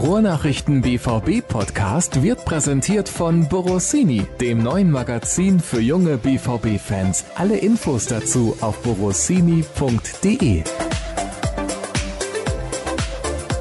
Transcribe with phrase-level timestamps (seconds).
[0.00, 7.24] Ruhrnachrichten BVB Podcast wird präsentiert von Borossini, dem neuen Magazin für junge BVB-Fans.
[7.34, 10.62] Alle Infos dazu auf borossini.de.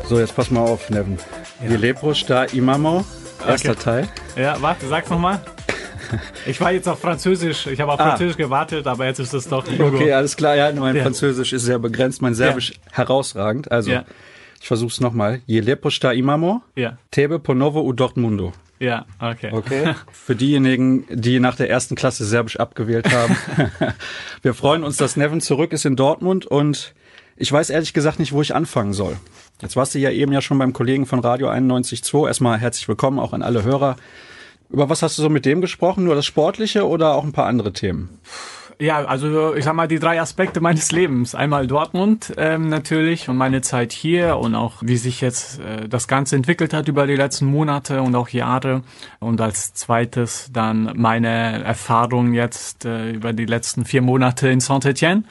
[0.08, 1.18] So, jetzt pass mal auf, Neven.
[1.68, 1.76] Ja.
[1.76, 3.04] Lepros da Imamo,
[3.46, 3.82] erster okay.
[3.84, 4.10] Teil.
[4.36, 5.42] Ja, warte, sag's nochmal.
[6.46, 8.12] Ich war jetzt auf Französisch, ich habe auf ah.
[8.12, 9.98] Französisch gewartet, aber jetzt ist es doch Logo.
[9.98, 11.04] Okay, alles klar, ja, mein ja.
[11.04, 12.78] Französisch ist sehr begrenzt, mein Serbisch ja.
[12.92, 13.70] herausragend.
[13.74, 14.06] Also, ja.
[14.60, 15.42] Ich versuch's nochmal.
[15.46, 16.98] Je leposta imamo, ja.
[17.12, 18.54] tebe ponovo u Dortmundo.
[18.80, 19.52] Ja, okay.
[19.52, 19.96] Okay.
[20.12, 23.36] Für diejenigen, die nach der ersten Klasse Serbisch abgewählt haben.
[24.42, 26.94] Wir freuen uns, dass Neven zurück ist in Dortmund und
[27.36, 29.18] ich weiß ehrlich gesagt nicht, wo ich anfangen soll.
[29.62, 32.28] Jetzt warst du ja eben ja schon beim Kollegen von Radio 91.2.
[32.28, 33.96] Erstmal herzlich willkommen auch an alle Hörer.
[34.70, 36.04] Über was hast du so mit dem gesprochen?
[36.04, 38.20] Nur das Sportliche oder auch ein paar andere Themen?
[38.80, 41.34] Ja, also ich sag mal die drei Aspekte meines Lebens.
[41.34, 46.08] Einmal Dortmund ähm, natürlich und meine Zeit hier und auch wie sich jetzt äh, das
[46.08, 48.84] Ganze entwickelt hat über die letzten Monate und auch Jahre.
[49.20, 55.24] Und als zweites dann meine Erfahrung jetzt äh, über die letzten vier Monate in Saint-Etienne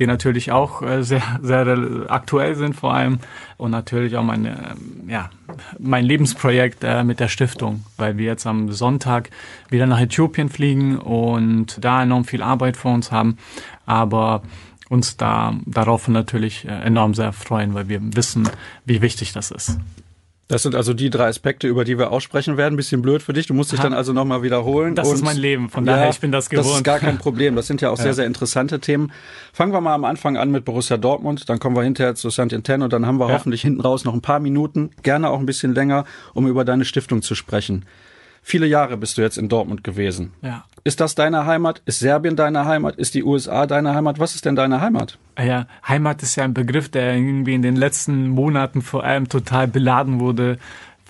[0.00, 3.20] die natürlich auch äh, sehr, sehr aktuell sind vor allem
[3.58, 4.48] und natürlich auch mein,
[5.06, 5.30] ja,
[5.78, 9.30] mein Lebensprojekt äh, mit der Stiftung, weil wir jetzt am Sonntag
[9.68, 13.36] wieder nach Äthiopien fliegen und da enorm viel Arbeit vor uns haben,
[13.86, 14.42] aber
[14.88, 18.48] uns da darauf natürlich äh, enorm sehr freuen, weil wir wissen,
[18.84, 19.78] wie wichtig das ist.
[20.50, 22.74] Das sind also die drei Aspekte, über die wir aussprechen werden.
[22.76, 23.46] Bisschen blöd für dich.
[23.46, 24.96] Du musst dich dann also nochmal wiederholen.
[24.96, 25.70] Das ist mein Leben.
[25.70, 26.66] Von daher, ja, ich bin das gewohnt.
[26.66, 27.54] Das ist gar kein Problem.
[27.54, 28.02] Das sind ja auch ja.
[28.02, 29.12] sehr, sehr interessante Themen.
[29.52, 31.48] Fangen wir mal am Anfang an mit Borussia Dortmund.
[31.48, 33.34] Dann kommen wir hinterher zu Saint-Etienne und dann haben wir ja.
[33.34, 36.84] hoffentlich hinten raus noch ein paar Minuten, gerne auch ein bisschen länger, um über deine
[36.84, 37.84] Stiftung zu sprechen.
[38.42, 40.32] Viele Jahre bist du jetzt in Dortmund gewesen.
[40.42, 40.64] Ja.
[40.82, 41.82] Ist das deine Heimat?
[41.84, 42.96] Ist Serbien deine Heimat?
[42.96, 44.18] Ist die USA deine Heimat?
[44.18, 45.18] Was ist denn deine Heimat?
[45.34, 49.28] Ah ja, Heimat ist ja ein Begriff, der irgendwie in den letzten Monaten vor allem
[49.28, 50.58] total beladen wurde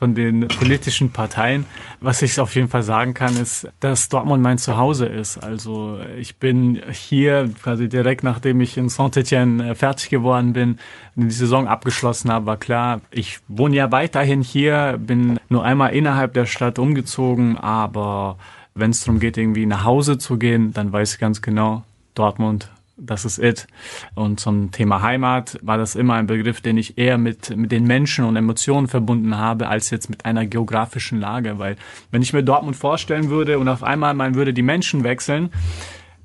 [0.01, 1.67] von den politischen Parteien.
[2.01, 5.37] Was ich auf jeden Fall sagen kann, ist, dass Dortmund mein Zuhause ist.
[5.37, 10.79] Also ich bin hier quasi direkt nachdem ich in Saint-Etienne äh, fertig geworden bin,
[11.17, 16.33] die Saison abgeschlossen habe, war klar, ich wohne ja weiterhin hier, bin nur einmal innerhalb
[16.33, 18.39] der Stadt umgezogen, aber
[18.81, 22.71] wenn es darum geht, irgendwie nach Hause zu gehen, dann weiß ich ganz genau, Dortmund
[23.01, 23.67] das ist it.
[24.15, 27.85] Und zum Thema Heimat war das immer ein Begriff, den ich eher mit, mit den
[27.85, 31.59] Menschen und Emotionen verbunden habe, als jetzt mit einer geografischen Lage.
[31.59, 31.77] Weil
[32.11, 35.51] wenn ich mir Dortmund vorstellen würde und auf einmal man würde die Menschen wechseln,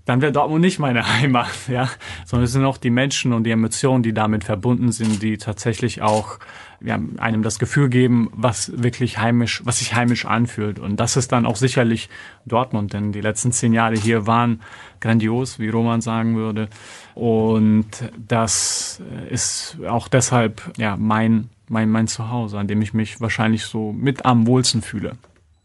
[0.05, 1.89] dann wäre Dortmund nicht meine Heimat, ja,
[2.25, 6.01] sondern es sind auch die Menschen und die Emotionen, die damit verbunden sind, die tatsächlich
[6.01, 6.39] auch
[6.81, 10.79] ja, einem das Gefühl geben, was wirklich heimisch, was sich heimisch anfühlt.
[10.79, 12.09] Und das ist dann auch sicherlich
[12.45, 14.61] Dortmund, denn die letzten zehn Jahre hier waren
[14.99, 16.69] grandios, wie Roman sagen würde.
[17.13, 17.87] Und
[18.27, 23.91] das ist auch deshalb ja mein mein mein Zuhause, an dem ich mich wahrscheinlich so
[23.91, 25.17] mit am wohlsten fühle.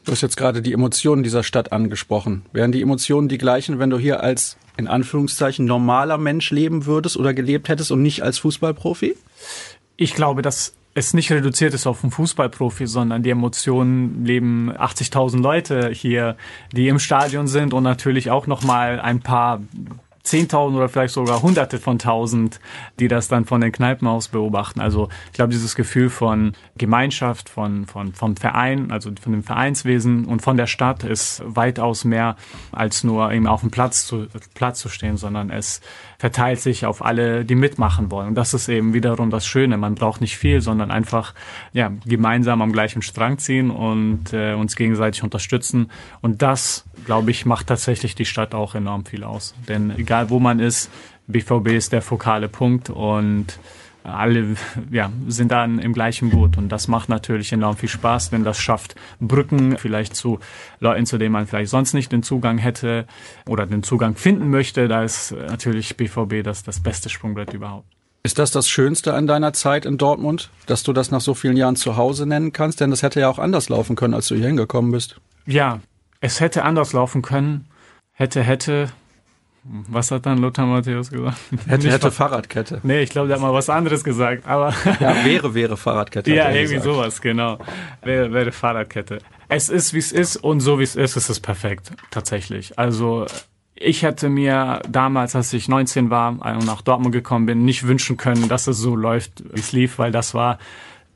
[0.05, 2.43] Du hast jetzt gerade die Emotionen dieser Stadt angesprochen.
[2.53, 7.19] Wären die Emotionen die gleichen, wenn du hier als in Anführungszeichen normaler Mensch leben würdest
[7.19, 9.17] oder gelebt hättest und nicht als Fußballprofi?
[9.97, 15.41] Ich glaube, dass es nicht reduziert ist auf einen Fußballprofi, sondern die Emotionen leben 80.000
[15.41, 16.37] Leute hier,
[16.73, 19.61] die im Stadion sind und natürlich auch noch mal ein paar
[20.23, 22.61] Zehntausend oder vielleicht sogar Hunderte von Tausend,
[22.99, 24.81] die das dann von den Kneipen aus beobachten.
[24.81, 30.27] Also ich glaube, dieses Gefühl von Gemeinschaft, von, von, vom Verein, also von dem Vereinswesen
[30.27, 32.37] und von der Stadt ist weitaus mehr
[32.73, 35.81] als nur eben auf dem Platz zu, Platz zu stehen, sondern es
[36.19, 38.29] verteilt sich auf alle, die mitmachen wollen.
[38.29, 39.79] Und das ist eben wiederum das Schöne.
[39.79, 41.35] Man braucht nicht viel, sondern einfach
[41.73, 45.91] ja, gemeinsam am gleichen Strang ziehen und äh, uns gegenseitig unterstützen.
[46.21, 49.55] Und das, glaube ich, macht tatsächlich die Stadt auch enorm viel aus.
[49.67, 50.91] Denn egal wo man ist,
[51.29, 53.61] BVB ist der fokale Punkt und
[54.03, 54.57] alle
[54.91, 58.59] ja, sind dann im gleichen Boot und das macht natürlich enorm viel Spaß, wenn das
[58.59, 60.41] schafft, Brücken vielleicht zu
[60.81, 63.07] Leuten, zu denen man vielleicht sonst nicht den Zugang hätte
[63.47, 64.89] oder den Zugang finden möchte.
[64.89, 67.87] Da ist natürlich BVB das, das beste Sprungbrett überhaupt.
[68.25, 71.57] Ist das das Schönste an deiner Zeit in Dortmund, dass du das nach so vielen
[71.57, 72.81] Jahren zu Hause nennen kannst?
[72.81, 75.21] Denn das hätte ja auch anders laufen können, als du hier hingekommen bist.
[75.47, 75.79] Ja,
[76.21, 77.67] es hätte anders laufen können.
[78.13, 78.91] Hätte, hätte,
[79.63, 81.39] was hat dann Lothar Matthäus gesagt?
[81.67, 82.81] Hätte, hätte Fahrradkette.
[82.83, 84.47] Nee, ich glaube, der hat mal was anderes gesagt.
[84.47, 86.33] Aber ja, wäre, wäre Fahrradkette.
[86.33, 86.85] ja, irgendwie gesagt.
[86.85, 87.59] sowas, genau.
[88.03, 89.19] Wäre, wäre Fahrradkette.
[89.49, 92.79] Es ist, wie es ist und so wie es ist, ist es perfekt, tatsächlich.
[92.79, 93.27] Also
[93.75, 98.17] ich hätte mir damals, als ich 19 war und nach Dortmund gekommen bin, nicht wünschen
[98.17, 100.59] können, dass es so läuft, wie es lief, weil das war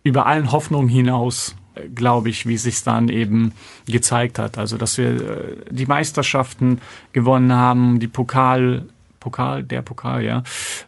[0.02, 1.56] über allen Hoffnungen hinaus
[1.94, 3.52] glaube ich, wie sich dann eben
[3.86, 4.58] gezeigt hat.
[4.58, 6.80] Also, dass wir äh, die Meisterschaften
[7.12, 8.86] gewonnen haben, die Pokal,
[9.20, 10.42] Pokal, der Pokal, ja,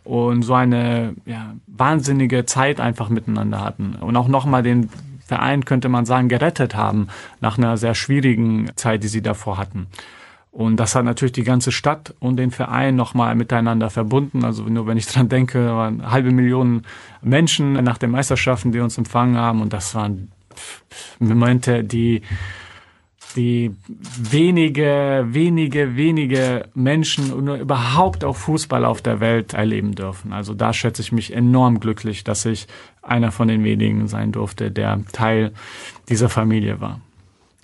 [0.04, 4.90] und so eine ja, wahnsinnige Zeit einfach miteinander hatten und auch nochmal den
[5.24, 7.08] Verein, könnte man sagen, gerettet haben
[7.40, 9.88] nach einer sehr schwierigen Zeit, die sie davor hatten.
[10.52, 14.42] Und das hat natürlich die ganze Stadt und den Verein nochmal miteinander verbunden.
[14.42, 16.86] Also nur wenn ich dran denke, waren halbe Millionen
[17.20, 19.60] Menschen nach den Meisterschaften, die uns empfangen haben.
[19.60, 20.32] Und das waren
[21.18, 22.22] Momente, die,
[23.36, 30.32] die wenige, wenige, wenige Menschen nur überhaupt auch Fußball auf der Welt erleben dürfen.
[30.32, 32.66] Also da schätze ich mich enorm glücklich, dass ich
[33.02, 35.52] einer von den wenigen sein durfte, der Teil
[36.08, 37.00] dieser Familie war.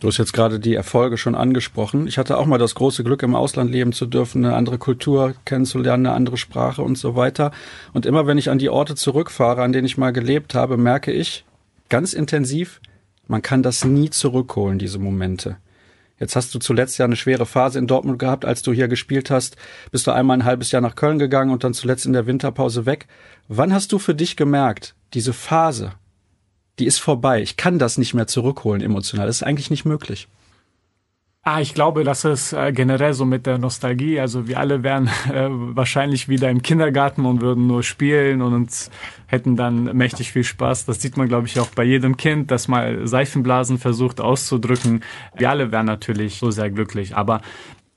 [0.02, 2.08] Du hast jetzt gerade die Erfolge schon angesprochen.
[2.08, 5.34] Ich hatte auch mal das große Glück, im Ausland leben zu dürfen, eine andere Kultur
[5.44, 7.52] kennenzulernen, eine andere Sprache und so weiter.
[7.92, 11.12] Und immer wenn ich an die Orte zurückfahre, an denen ich mal gelebt habe, merke
[11.12, 11.44] ich
[11.92, 12.80] ganz intensiv,
[13.28, 15.58] man kann das nie zurückholen, diese Momente.
[16.18, 19.30] Jetzt hast du zuletzt ja eine schwere Phase in Dortmund gehabt, als du hier gespielt
[19.30, 19.56] hast.
[19.90, 22.86] Bist du einmal ein halbes Jahr nach Köln gegangen und dann zuletzt in der Winterpause
[22.86, 23.08] weg.
[23.46, 25.92] Wann hast du für dich gemerkt, diese Phase,
[26.78, 27.42] die ist vorbei.
[27.42, 29.26] Ich kann das nicht mehr zurückholen emotional.
[29.26, 30.28] Das ist eigentlich nicht möglich.
[31.44, 34.20] Ah, ich glaube, das ist äh, generell so mit der Nostalgie.
[34.20, 38.92] Also wir alle wären äh, wahrscheinlich wieder im Kindergarten und würden nur spielen und uns
[39.26, 40.84] hätten dann mächtig viel Spaß.
[40.84, 45.02] Das sieht man, glaube ich, auch bei jedem Kind, das mal Seifenblasen versucht auszudrücken.
[45.36, 47.16] Wir alle wären natürlich so sehr glücklich.
[47.16, 47.40] Aber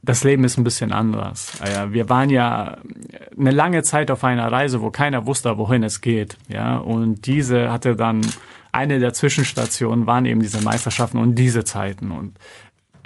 [0.01, 1.62] das Leben ist ein bisschen anders.
[1.62, 2.80] Äh, wir waren ja
[3.38, 6.36] eine lange Zeit auf einer Reise, wo keiner wusste, wohin es geht.
[6.47, 8.21] Ja, und diese hatte dann
[8.75, 12.12] eine der Zwischenstationen waren eben diese Meisterschaften und diese Zeiten.
[12.12, 12.38] Und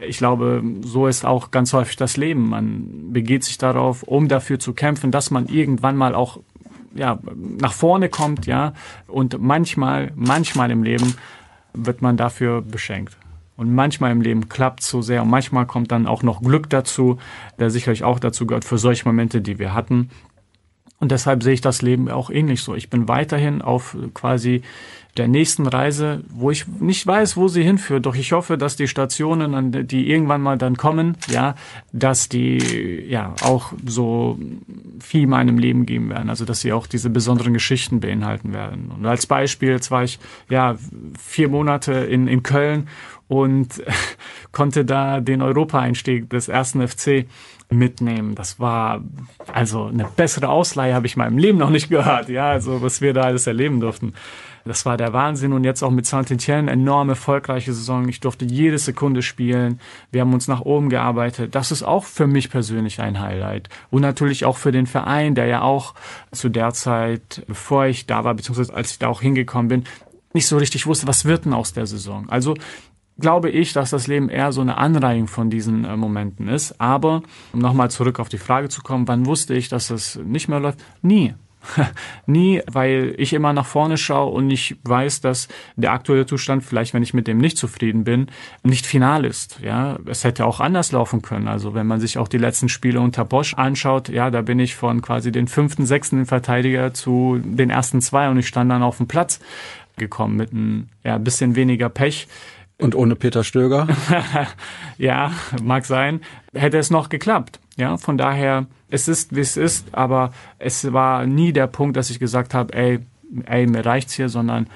[0.08, 2.50] ich glaube, so ist auch ganz häufig das Leben.
[2.50, 6.40] Man begeht sich darauf, um dafür zu kämpfen, dass man irgendwann mal auch
[6.96, 8.74] ja, nach vorne kommt, ja.
[9.08, 11.16] Und manchmal, manchmal im Leben
[11.74, 13.18] wird man dafür beschenkt.
[13.56, 17.18] Und manchmal im Leben klappt so sehr und manchmal kommt dann auch noch Glück dazu,
[17.60, 20.10] der sicherlich auch dazu gehört für solche Momente, die wir hatten.
[21.00, 22.76] Und deshalb sehe ich das Leben auch ähnlich so.
[22.76, 24.62] Ich bin weiterhin auf quasi
[25.20, 28.06] der nächsten Reise, wo ich nicht weiß, wo sie hinführt.
[28.06, 31.56] Doch ich hoffe, dass die Stationen, die irgendwann mal dann kommen, ja,
[31.92, 34.40] dass die ja auch so
[35.02, 36.30] viel meinem Leben geben werden.
[36.30, 38.92] Also dass sie auch diese besonderen Geschichten beinhalten werden.
[38.96, 40.20] Und als Beispiel, jetzt war ich
[40.50, 40.78] ja
[41.20, 42.88] vier Monate in, in Köln
[43.28, 43.84] und
[44.54, 47.26] konnte da den Europa-Einstieg des ersten FC
[47.70, 48.36] mitnehmen.
[48.36, 49.04] Das war
[49.54, 52.30] also eine bessere Ausleihe habe ich in meinem Leben noch nicht gehört.
[52.30, 54.14] Ja, also was wir da alles erleben durften.
[54.70, 58.08] Das war der Wahnsinn und jetzt auch mit Saint-Etienne enorm erfolgreiche Saison.
[58.08, 59.80] Ich durfte jede Sekunde spielen.
[60.12, 61.56] Wir haben uns nach oben gearbeitet.
[61.56, 63.70] Das ist auch für mich persönlich ein Highlight.
[63.90, 65.96] Und natürlich auch für den Verein, der ja auch
[66.32, 69.84] zu der Zeit, bevor ich da war, beziehungsweise als ich da auch hingekommen bin,
[70.34, 72.30] nicht so richtig wusste, was wird denn aus der Saison.
[72.30, 72.54] Also
[73.18, 76.80] glaube ich, dass das Leben eher so eine Anreihung von diesen äh, Momenten ist.
[76.80, 77.24] Aber
[77.54, 80.60] um nochmal zurück auf die Frage zu kommen, wann wusste ich, dass es nicht mehr
[80.60, 80.78] läuft?
[81.02, 81.34] Nie.
[82.26, 86.94] Nie, weil ich immer nach vorne schaue und ich weiß, dass der aktuelle Zustand, vielleicht
[86.94, 88.28] wenn ich mit dem nicht zufrieden bin,
[88.64, 89.60] nicht final ist.
[89.62, 91.48] Ja, es hätte auch anders laufen können.
[91.48, 94.76] Also wenn man sich auch die letzten Spiele unter Bosch anschaut, ja, da bin ich
[94.76, 98.98] von quasi den fünften, sechsten Verteidiger zu den ersten zwei und ich stand dann auf
[98.98, 99.40] dem Platz
[99.98, 102.28] gekommen mit ein ja, bisschen weniger Pech.
[102.80, 103.88] Und ohne Peter Stöger?
[104.98, 106.22] ja, mag sein.
[106.54, 107.60] Hätte es noch geklappt.
[107.76, 112.10] Ja, von daher, es ist, wie es ist, aber es war nie der Punkt, dass
[112.10, 113.00] ich gesagt habe, ey,
[113.46, 114.68] ey, mir reicht's hier, sondern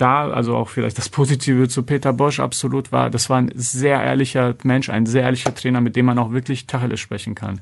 [0.00, 4.02] da, also auch vielleicht das Positive zu Peter Bosch absolut war, das war ein sehr
[4.02, 7.60] ehrlicher Mensch, ein sehr ehrlicher Trainer, mit dem man auch wirklich Tacheles sprechen kann.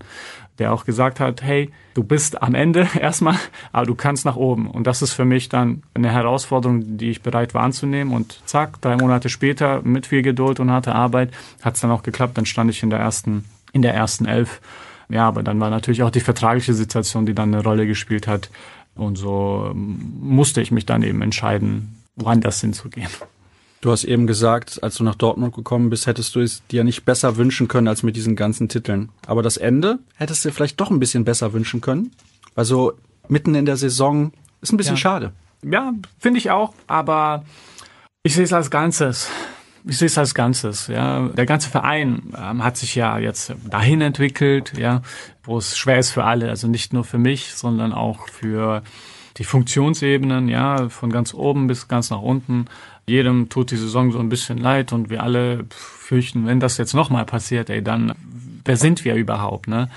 [0.59, 3.37] Der auch gesagt hat, hey, du bist am Ende erstmal,
[3.73, 4.69] aber du kannst nach oben.
[4.69, 8.13] Und das ist für mich dann eine Herausforderung, die ich bereit war anzunehmen.
[8.13, 12.03] Und zack, drei Monate später, mit viel Geduld und harter Arbeit, hat es dann auch
[12.03, 12.37] geklappt.
[12.39, 14.61] Dann stand ich in der ersten, in der ersten Elf
[15.11, 18.51] ja, aber dann war natürlich auch die vertragliche Situation, die dann eine Rolle gespielt hat.
[18.95, 23.09] Und so ähm, musste ich mich dann eben entscheiden, woanders hinzugehen.
[23.81, 27.05] Du hast eben gesagt, als du nach Dortmund gekommen bist, hättest du es dir nicht
[27.05, 29.11] besser wünschen können als mit diesen ganzen Titeln.
[29.27, 32.11] Aber das Ende hättest du vielleicht doch ein bisschen besser wünschen können.
[32.57, 32.95] Also
[33.29, 35.01] mitten in der Saison ist ein bisschen ja.
[35.01, 35.33] schade.
[35.63, 37.45] Ja, finde ich auch, aber
[38.25, 39.31] ich sehe es als Ganzes
[39.89, 40.87] ich sehe es als Ganzes.
[40.89, 45.03] Ja, der ganze Verein ähm, hat sich ja jetzt dahin entwickelt, ja,
[45.43, 48.83] wo es schwer ist für alle, also nicht nur für mich, sondern auch für
[49.39, 52.67] die Funktionsebenen, ja, von ganz oben bis ganz nach unten.
[53.07, 56.95] Jedem tut die Saison so ein bisschen leid und wir alle fürchten, wenn das jetzt
[56.95, 58.15] nochmal passiert, ey, dann
[58.65, 59.89] wer sind wir überhaupt, ne?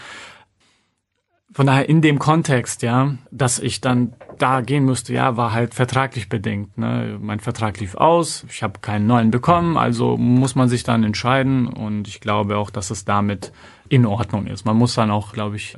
[1.54, 5.74] Von daher in dem Kontext, ja, dass ich dann da gehen musste, ja, war halt
[5.74, 6.78] vertraglich bedingt.
[6.78, 7.18] Ne?
[7.20, 11.68] Mein Vertrag lief aus, ich habe keinen neuen bekommen, also muss man sich dann entscheiden
[11.68, 13.52] und ich glaube auch, dass es damit
[13.90, 14.66] in Ordnung ist.
[14.66, 15.78] Man muss dann auch, glaube ich,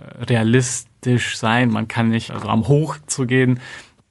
[1.05, 1.69] realistisch sein.
[1.69, 3.59] Man kann nicht, also am Hoch zu gehen,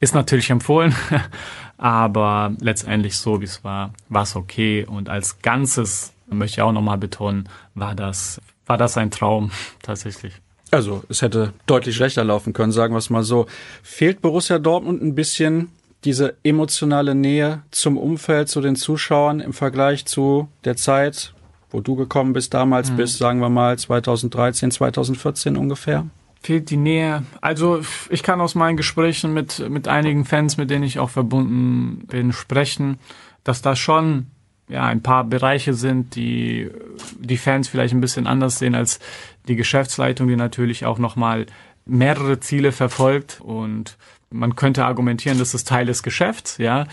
[0.01, 0.95] ist natürlich empfohlen,
[1.79, 6.73] aber letztendlich so wie es war, war es okay und als Ganzes möchte ich auch
[6.73, 9.51] nochmal betonen, war das war das ein Traum
[9.83, 10.35] tatsächlich.
[10.71, 13.47] Also es hätte deutlich schlechter laufen können, sagen wir es mal so.
[13.83, 15.69] Fehlt Borussia Dortmund ein bisschen
[16.05, 21.35] diese emotionale Nähe zum Umfeld, zu den Zuschauern im Vergleich zu der Zeit,
[21.71, 22.97] wo du gekommen bist damals mhm.
[22.97, 26.07] bis, sagen wir mal, 2013, 2014 ungefähr?
[26.43, 27.25] Fehlt die Nähe.
[27.41, 32.07] Also ich kann aus meinen Gesprächen mit, mit einigen Fans, mit denen ich auch verbunden
[32.07, 32.99] bin, sprechen,
[33.45, 34.27] dass da schon
[34.69, 36.71] ja, ein paar Bereiche sind, die
[37.19, 38.99] die Fans vielleicht ein bisschen anders sehen als
[39.47, 41.47] die Geschäftsleitung, die natürlich auch nochmal
[41.85, 43.97] mehrere Ziele verfolgt und
[44.33, 46.87] man könnte argumentieren, das ist Teil des Geschäfts, ja.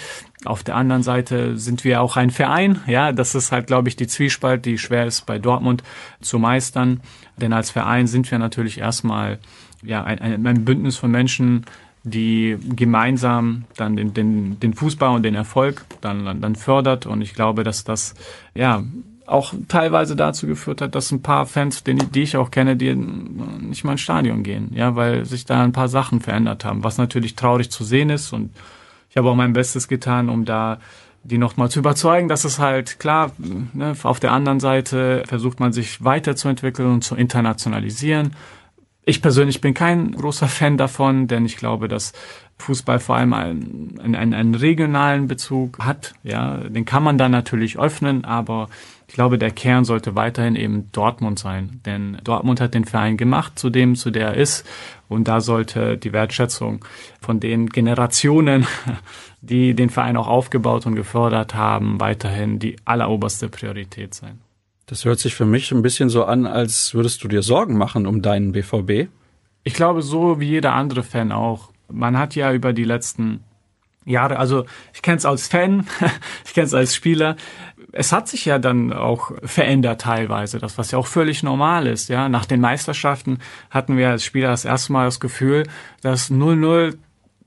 [0.46, 3.12] Auf der anderen Seite sind wir auch ein Verein, ja.
[3.12, 5.84] Das ist halt, glaube ich, die Zwiespalt, die schwer ist bei Dortmund
[6.22, 7.02] zu meistern.
[7.38, 9.40] Denn als Verein sind wir natürlich erstmal,
[9.84, 11.66] ja, ein, ein Bündnis von Menschen,
[12.04, 17.06] die gemeinsam dann den, den, den Fußball und den Erfolg dann, dann fördert.
[17.06, 18.16] Und ich glaube, dass das,
[18.56, 18.84] ja,
[19.30, 22.94] auch teilweise dazu geführt hat, dass ein paar Fans, die, die ich auch kenne, die
[22.96, 26.98] nicht mal ins Stadion gehen, ja, weil sich da ein paar Sachen verändert haben, was
[26.98, 28.52] natürlich traurig zu sehen ist und
[29.10, 30.80] ich habe auch mein Bestes getan, um da
[31.24, 35.74] die nochmal zu überzeugen, dass es halt klar, ne, auf der anderen Seite versucht man
[35.74, 38.36] sich weiterzuentwickeln und zu internationalisieren.
[39.04, 42.14] Ich persönlich bin kein großer Fan davon, denn ich glaube, dass
[42.58, 46.14] Fußball vor allem einen, einen, einen regionalen Bezug hat.
[46.24, 48.70] Ja, den kann man dann natürlich öffnen, aber
[49.10, 53.58] ich glaube, der Kern sollte weiterhin eben Dortmund sein, denn Dortmund hat den Verein gemacht
[53.58, 54.68] zu dem, zu der er ist.
[55.08, 56.86] Und da sollte die Wertschätzung
[57.20, 58.68] von den Generationen,
[59.42, 64.42] die den Verein auch aufgebaut und gefördert haben, weiterhin die alleroberste Priorität sein.
[64.86, 68.06] Das hört sich für mich ein bisschen so an, als würdest du dir Sorgen machen
[68.06, 69.10] um deinen BVB.
[69.64, 71.72] Ich glaube, so wie jeder andere Fan auch.
[71.92, 73.44] Man hat ja über die letzten
[74.06, 75.86] Jahre, also ich kenne es als Fan,
[76.46, 77.36] ich kenne es als Spieler.
[77.92, 82.10] Es hat sich ja dann auch verändert teilweise, das was ja auch völlig normal ist.
[82.10, 85.68] Ja, nach den Meisterschaften hatten wir als Spieler das erste Mal das Gefühl,
[86.02, 86.98] dass 0-0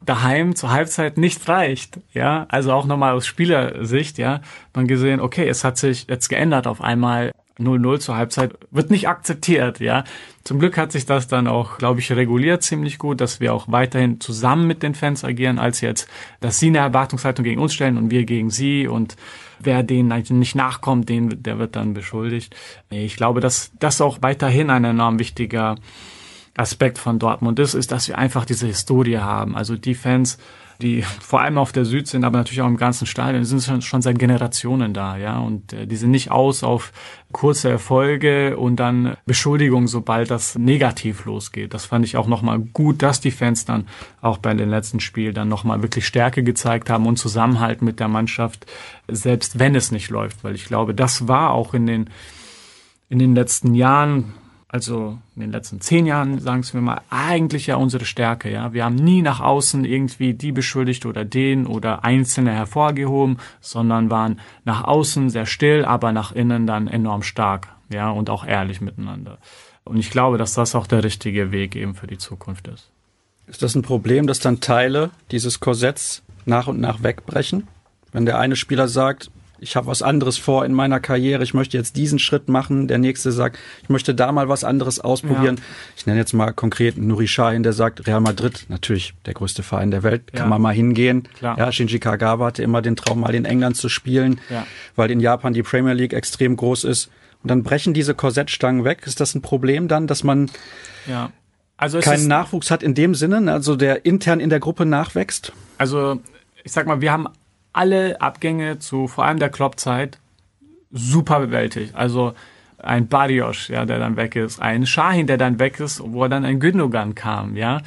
[0.04, 2.00] daheim zur Halbzeit nicht reicht.
[2.12, 4.40] Ja, also auch nochmal aus Spielersicht, ja,
[4.75, 7.32] man gesehen, okay, es hat sich jetzt geändert auf einmal.
[7.58, 10.04] 0-0 zur Halbzeit wird nicht akzeptiert, ja.
[10.44, 13.66] Zum Glück hat sich das dann auch, glaube ich, reguliert ziemlich gut, dass wir auch
[13.68, 16.08] weiterhin zusammen mit den Fans agieren, als jetzt,
[16.40, 19.16] dass sie eine Erwartungshaltung gegen uns stellen und wir gegen sie und
[19.61, 22.56] wer denen nicht nachkommt, den, der wird dann beschuldigt.
[22.90, 25.76] Ich glaube, dass das auch weiterhin ein enorm wichtiger
[26.56, 29.56] Aspekt von Dortmund ist, ist, dass wir einfach diese Historie haben.
[29.56, 30.38] Also die Fans,
[30.80, 33.82] die vor allem auf der Süd sind, aber natürlich auch im ganzen Stadion, sind schon,
[33.82, 35.38] schon seit Generationen da, ja.
[35.38, 36.92] Und äh, die sind nicht aus auf
[37.32, 41.74] kurze Erfolge und dann Beschuldigungen, sobald das negativ losgeht.
[41.74, 43.86] Das fand ich auch nochmal gut, dass die Fans dann
[44.20, 48.08] auch bei den letzten Spielen dann nochmal wirklich Stärke gezeigt haben und Zusammenhalt mit der
[48.08, 48.66] Mannschaft,
[49.08, 50.44] selbst wenn es nicht läuft.
[50.44, 52.10] Weil ich glaube, das war auch in den
[53.12, 54.32] in den letzten Jahren
[54.72, 58.50] also in den letzten zehn Jahren, sagen wir mal, eigentlich ja unsere Stärke.
[58.50, 64.10] Ja, wir haben nie nach außen irgendwie die beschuldigt oder den oder Einzelne hervorgehoben, sondern
[64.10, 67.68] waren nach außen sehr still, aber nach innen dann enorm stark.
[67.92, 69.36] Ja, und auch ehrlich miteinander.
[69.84, 72.88] Und ich glaube, dass das auch der richtige Weg eben für die Zukunft ist.
[73.46, 77.68] Ist das ein Problem, dass dann Teile dieses Korsetts nach und nach wegbrechen?
[78.10, 79.30] Wenn der eine Spieler sagt,
[79.62, 82.88] ich habe was anderes vor in meiner Karriere, ich möchte jetzt diesen Schritt machen.
[82.88, 85.57] Der nächste sagt, ich möchte da mal was anderes ausprobieren.
[85.57, 85.62] Ja.
[85.97, 89.92] Ich nenne jetzt mal konkret Nuri Sahin, der sagt, Real Madrid, natürlich der größte Verein
[89.92, 91.28] der Welt, kann man mal hingehen.
[91.38, 91.57] Klar.
[91.59, 94.66] Ja, Shinji Kagawa hatte immer den Traum, mal in England zu spielen, ja.
[94.97, 97.11] weil in Japan die Premier League extrem groß ist.
[97.42, 99.02] Und dann brechen diese Korsettstangen weg.
[99.04, 100.50] Ist das ein Problem dann, dass man
[101.07, 101.31] ja.
[101.76, 105.52] also keinen Nachwuchs hat in dem Sinne, also der intern in der Gruppe nachwächst?
[105.78, 106.21] Also
[106.64, 107.28] ich sag mal, wir haben
[107.72, 110.18] alle Abgänge zu vor allem der Kloppzeit
[110.90, 111.94] super bewältigt.
[111.94, 112.34] Also
[112.78, 116.44] ein Barrios, ja, der dann weg ist, ein Shahin, der dann weg ist, wo dann
[116.44, 117.80] ein Gündogan kam, ja.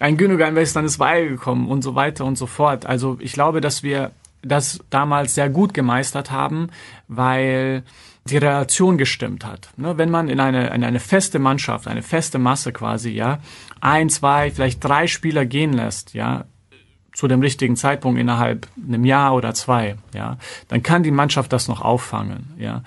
[0.00, 2.86] Ein Gündogan, welches dann ist Weil gekommen und so weiter und so fort.
[2.86, 6.68] Also ich glaube, dass wir das damals sehr gut gemeistert haben,
[7.08, 7.82] weil
[8.24, 9.68] die Relation gestimmt hat.
[9.76, 13.40] Ne, wenn man in eine, in eine feste Mannschaft, eine feste Masse quasi, ja,
[13.80, 16.44] ein, zwei, vielleicht drei Spieler gehen lässt, ja,
[17.12, 20.38] zu dem richtigen Zeitpunkt innerhalb einem Jahr oder zwei, ja,
[20.68, 22.82] dann kann die Mannschaft das noch auffangen, ja.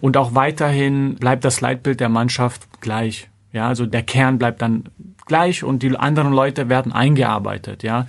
[0.00, 3.68] Und auch weiterhin bleibt das Leitbild der Mannschaft gleich, ja.
[3.68, 4.84] Also der Kern bleibt dann
[5.26, 8.06] gleich und die anderen Leute werden eingearbeitet, ja.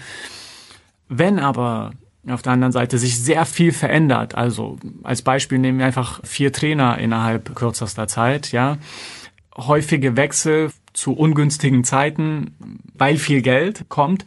[1.07, 1.91] Wenn aber
[2.27, 6.51] auf der anderen Seite sich sehr viel verändert, also als Beispiel nehmen wir einfach vier
[6.51, 8.77] Trainer innerhalb kürzester Zeit, ja.
[9.55, 12.55] Häufige Wechsel zu ungünstigen Zeiten,
[12.93, 14.25] weil viel Geld kommt,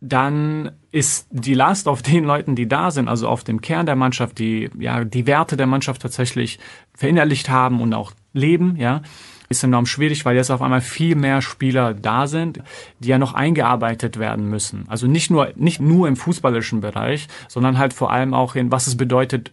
[0.00, 3.96] dann ist die Last auf den Leuten, die da sind, also auf dem Kern der
[3.96, 6.58] Mannschaft, die ja die Werte der Mannschaft tatsächlich
[6.94, 9.02] verinnerlicht haben und auch leben, ja,
[9.48, 12.60] ist enorm schwierig, weil jetzt auf einmal viel mehr Spieler da sind,
[13.00, 14.84] die ja noch eingearbeitet werden müssen.
[14.88, 18.86] Also nicht nur nicht nur im fußballischen Bereich, sondern halt vor allem auch in was
[18.86, 19.52] es bedeutet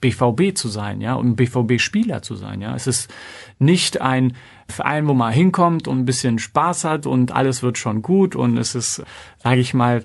[0.00, 2.74] BVB zu sein, ja, und BVB-Spieler zu sein, ja.
[2.74, 3.10] Es ist
[3.58, 4.34] nicht ein
[4.68, 8.56] Verein, wo man hinkommt und ein bisschen Spaß hat und alles wird schon gut und
[8.56, 9.02] es ist,
[9.42, 9.98] sage ich mal,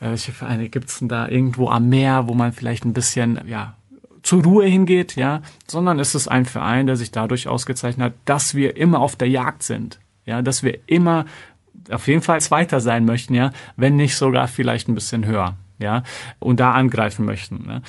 [0.00, 3.74] äh, welche Vereine gibt's denn da irgendwo am Meer, wo man vielleicht ein bisschen, ja,
[4.22, 8.54] zur Ruhe hingeht, ja, sondern es ist ein Verein, der sich dadurch ausgezeichnet hat, dass
[8.54, 11.26] wir immer auf der Jagd sind, ja, dass wir immer
[11.90, 16.02] auf jeden Fall Zweiter sein möchten, ja, wenn nicht sogar vielleicht ein bisschen höher ja,
[16.38, 17.66] und da angreifen möchten.
[17.66, 17.82] Ne?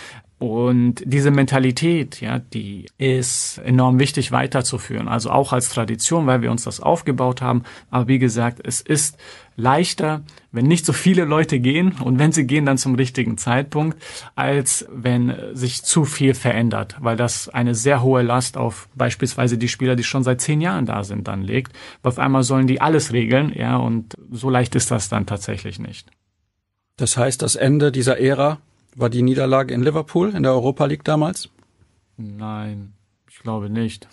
[0.46, 5.08] Und diese Mentalität, ja, die ist enorm wichtig weiterzuführen.
[5.08, 7.64] Also auch als Tradition, weil wir uns das aufgebaut haben.
[7.90, 9.18] Aber wie gesagt, es ist
[9.56, 10.22] leichter,
[10.52, 13.98] wenn nicht so viele Leute gehen und wenn sie gehen, dann zum richtigen Zeitpunkt,
[14.36, 19.68] als wenn sich zu viel verändert, weil das eine sehr hohe Last auf beispielsweise die
[19.68, 21.76] Spieler, die schon seit zehn Jahren da sind, dann legt.
[22.04, 26.12] Auf einmal sollen die alles regeln, ja, und so leicht ist das dann tatsächlich nicht.
[26.98, 28.60] Das heißt, das Ende dieser Ära
[28.96, 31.50] war die Niederlage in Liverpool in der Europa League damals?
[32.18, 32.94] Nein,
[33.30, 34.08] ich glaube nicht.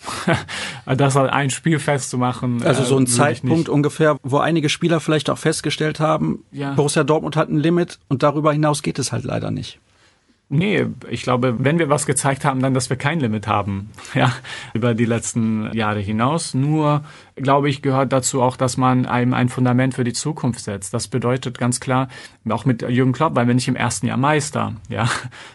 [0.85, 2.63] das halt ein Spiel festzumachen.
[2.63, 6.73] Also so ein äh, Zeitpunkt ungefähr, wo einige Spieler vielleicht auch festgestellt haben, ja.
[6.73, 9.79] Borussia Dortmund hat ein Limit und darüber hinaus geht es halt leider nicht.
[10.55, 14.31] Nee, ich glaube, wenn wir was gezeigt haben, dann, dass wir kein Limit haben, ja,
[14.75, 16.53] über die letzten Jahre hinaus.
[16.53, 17.03] Nur,
[17.35, 20.93] glaube ich, gehört dazu auch, dass man einem ein Fundament für die Zukunft setzt.
[20.93, 22.07] Das bedeutet ganz klar,
[22.47, 25.05] auch mit Jürgen Klopp, weil wir nicht im ersten Jahr Meister, ja.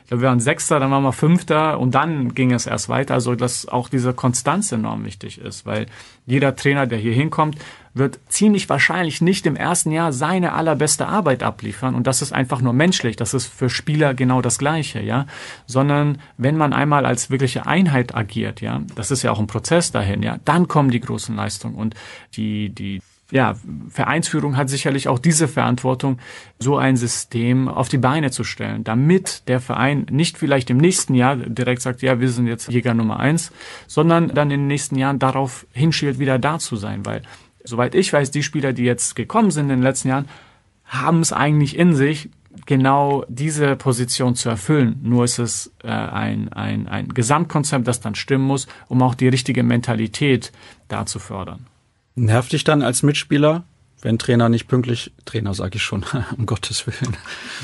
[0.03, 3.15] Ich glaube, wir waren Sechster, dann waren wir Fünfter und dann ging es erst weiter.
[3.15, 5.87] Also, dass auch diese Konstanz enorm wichtig ist, weil
[6.27, 7.57] jeder Trainer, der hier hinkommt,
[7.99, 11.95] wird ziemlich wahrscheinlich nicht im ersten Jahr seine allerbeste Arbeit abliefern.
[11.95, 15.27] Und das ist einfach nur menschlich, das ist für Spieler genau das gleiche, ja,
[15.67, 19.93] sondern wenn man einmal als wirkliche Einheit agiert, ja, das ist ja auch ein Prozess
[19.93, 21.75] dahin, ja, dann kommen die großen Leistungen.
[21.75, 21.95] Und
[22.35, 23.55] die die ja,
[23.91, 26.19] Vereinsführung hat sicherlich auch diese Verantwortung,
[26.59, 31.15] so ein System auf die Beine zu stellen, damit der Verein nicht vielleicht im nächsten
[31.15, 33.53] Jahr direkt sagt, ja, wir sind jetzt Jäger Nummer eins,
[33.87, 37.23] sondern dann in den nächsten Jahren darauf hinschielt, wieder da zu sein, weil
[37.69, 40.29] soweit ich weiß, die Spieler, die jetzt gekommen sind in den letzten Jahren,
[40.85, 42.31] haben es eigentlich in sich,
[42.67, 44.99] genau diese Position zu erfüllen.
[45.03, 49.29] Nur ist es äh, ein, ein, ein Gesamtkonzept, das dann stimmen muss, um auch die
[49.29, 50.53] richtige Mentalität
[50.89, 51.67] da zu fördern.
[52.15, 53.65] Nervt dich dann als Mitspieler,
[54.01, 56.05] wenn Trainer nicht pünktlich, Trainer sage ich schon,
[56.37, 57.17] um Gottes Willen,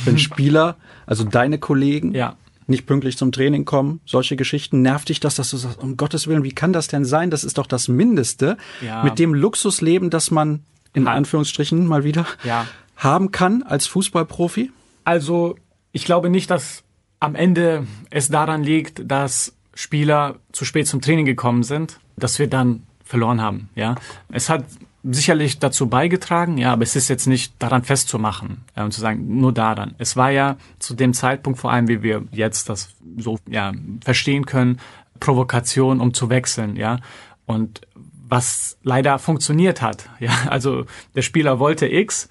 [0.04, 4.82] wenn Spieler, also deine Kollegen, ja nicht pünktlich zum Training kommen, solche Geschichten.
[4.82, 7.30] Nervt dich das, dass du sagst, um Gottes Willen, wie kann das denn sein?
[7.30, 9.02] Das ist doch das Mindeste ja.
[9.02, 12.66] mit dem Luxusleben, das man in Anführungsstrichen mal wieder ja.
[12.96, 14.70] haben kann als Fußballprofi?
[15.04, 15.56] Also,
[15.92, 16.84] ich glaube nicht, dass
[17.20, 22.48] am Ende es daran liegt, dass Spieler zu spät zum Training gekommen sind, dass wir
[22.48, 23.68] dann verloren haben.
[23.74, 23.96] Ja,
[24.30, 24.64] es hat
[25.04, 29.38] sicherlich dazu beigetragen, ja, aber es ist jetzt nicht daran festzumachen ja, und zu sagen,
[29.38, 29.94] nur daran.
[29.98, 34.46] Es war ja zu dem Zeitpunkt, vor allem wie wir jetzt das so ja, verstehen
[34.46, 34.80] können,
[35.20, 36.98] Provokation, um zu wechseln, ja.
[37.46, 37.82] Und
[38.26, 42.28] was leider funktioniert hat, ja, also der Spieler wollte X,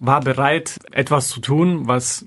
[0.00, 2.24] war bereit, etwas zu tun, was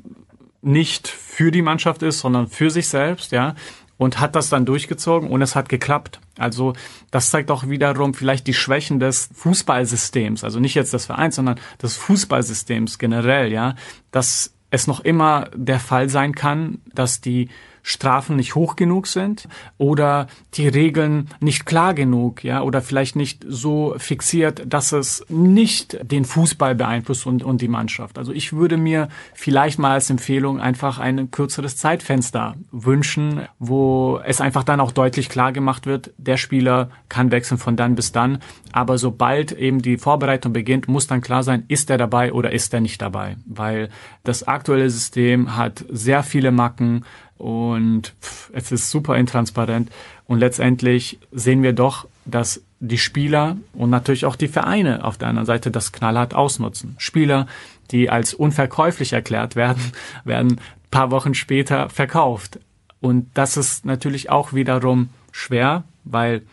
[0.61, 3.55] nicht für die Mannschaft ist, sondern für sich selbst, ja
[4.01, 6.21] und hat das dann durchgezogen und es hat geklappt.
[6.39, 6.73] Also
[7.11, 11.59] das zeigt auch wiederum vielleicht die Schwächen des Fußballsystems, also nicht jetzt des Vereins, sondern
[11.79, 13.75] des Fußballsystems generell, ja,
[14.09, 17.49] dass es noch immer der Fall sein kann, dass die
[17.83, 23.45] Strafen nicht hoch genug sind oder die Regeln nicht klar genug, ja, oder vielleicht nicht
[23.47, 28.17] so fixiert, dass es nicht den Fußball beeinflusst und, und die Mannschaft.
[28.17, 34.41] Also ich würde mir vielleicht mal als Empfehlung einfach ein kürzeres Zeitfenster wünschen, wo es
[34.41, 38.39] einfach dann auch deutlich klar gemacht wird, der Spieler kann wechseln von dann bis dann,
[38.71, 42.73] aber sobald eben die Vorbereitung beginnt, muss dann klar sein, ist er dabei oder ist
[42.73, 43.89] er nicht dabei, weil
[44.23, 47.05] das aktuelle System hat sehr viele Macken,
[47.41, 48.13] und
[48.53, 49.89] es ist super intransparent.
[50.27, 55.29] Und letztendlich sehen wir doch, dass die Spieler und natürlich auch die Vereine auf der
[55.29, 56.95] anderen Seite das knallhart ausnutzen.
[56.99, 57.47] Spieler,
[57.89, 59.81] die als unverkäuflich erklärt werden,
[60.23, 62.59] werden paar Wochen später verkauft.
[62.99, 66.43] Und das ist natürlich auch wiederum schwer, weil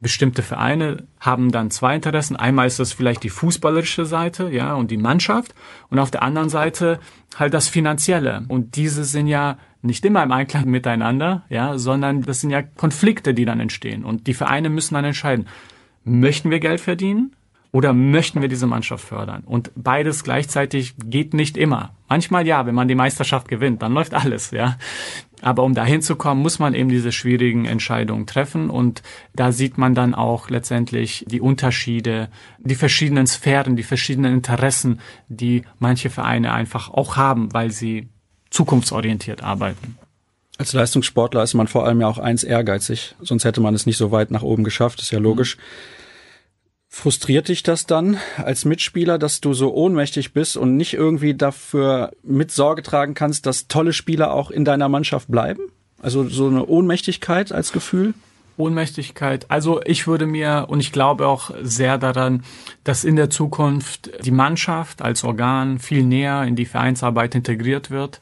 [0.00, 2.36] bestimmte Vereine haben dann zwei Interessen.
[2.36, 5.54] Einmal ist das vielleicht die fußballerische Seite, ja, und die Mannschaft.
[5.90, 7.00] Und auf der anderen Seite
[7.36, 8.44] halt das Finanzielle.
[8.48, 13.34] Und diese sind ja nicht immer im Einklang miteinander, ja, sondern das sind ja Konflikte,
[13.34, 14.04] die dann entstehen.
[14.04, 15.46] Und die Vereine müssen dann entscheiden,
[16.04, 17.32] möchten wir Geld verdienen
[17.74, 19.44] Oder möchten wir diese Mannschaft fördern?
[19.46, 21.94] Und beides gleichzeitig geht nicht immer.
[22.06, 24.76] Manchmal ja, wenn man die Meisterschaft gewinnt, dann läuft alles, ja.
[25.40, 28.68] Aber um dahin zu kommen, muss man eben diese schwierigen Entscheidungen treffen.
[28.68, 29.02] Und
[29.34, 35.62] da sieht man dann auch letztendlich die Unterschiede, die verschiedenen Sphären, die verschiedenen Interessen, die
[35.78, 38.10] manche Vereine einfach auch haben, weil sie
[38.52, 39.98] zukunftsorientiert arbeiten.
[40.58, 43.96] Als Leistungssportler ist man vor allem ja auch eins ehrgeizig, sonst hätte man es nicht
[43.96, 45.56] so weit nach oben geschafft, ist ja logisch.
[45.56, 45.62] Mhm.
[46.94, 52.12] Frustriert dich das dann als Mitspieler, dass du so ohnmächtig bist und nicht irgendwie dafür
[52.22, 55.62] mit Sorge tragen kannst, dass tolle Spieler auch in deiner Mannschaft bleiben?
[56.02, 58.12] Also so eine Ohnmächtigkeit als Gefühl?
[58.56, 59.50] Ohnmächtigkeit.
[59.50, 62.42] Also ich würde mir und ich glaube auch sehr daran,
[62.84, 68.20] dass in der Zukunft die Mannschaft als Organ viel näher in die Vereinsarbeit integriert wird